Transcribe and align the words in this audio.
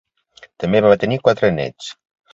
També 0.63 0.81
va 0.85 0.97
tenir 1.05 1.19
quatre 1.27 1.53
nets. 1.61 1.95